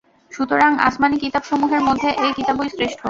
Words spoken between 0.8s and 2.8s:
আসমানী কিতাবসমূহের মধ্যে এ কিতাবই